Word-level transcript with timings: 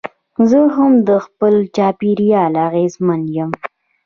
زه 0.49 0.59
هم 0.75 0.91
د 1.09 1.09
خپل 1.25 1.53
چاپېریال 1.75 2.53
اغېزمن 2.67 3.21
یم. 3.35 3.51